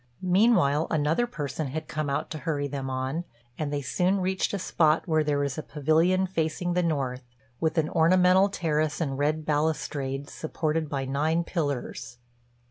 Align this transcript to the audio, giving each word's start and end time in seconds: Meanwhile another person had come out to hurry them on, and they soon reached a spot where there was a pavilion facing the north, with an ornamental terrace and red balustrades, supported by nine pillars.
Meanwhile 0.23 0.87
another 0.89 1.27
person 1.27 1.67
had 1.67 1.87
come 1.87 2.09
out 2.09 2.31
to 2.31 2.39
hurry 2.39 2.67
them 2.67 2.89
on, 2.89 3.23
and 3.59 3.71
they 3.71 3.83
soon 3.83 4.19
reached 4.19 4.51
a 4.51 4.57
spot 4.57 5.07
where 5.07 5.23
there 5.23 5.37
was 5.37 5.59
a 5.59 5.61
pavilion 5.61 6.25
facing 6.25 6.73
the 6.73 6.81
north, 6.81 7.21
with 7.59 7.77
an 7.77 7.87
ornamental 7.87 8.49
terrace 8.49 8.99
and 8.99 9.19
red 9.19 9.45
balustrades, 9.45 10.33
supported 10.33 10.89
by 10.89 11.05
nine 11.05 11.43
pillars. 11.43 12.17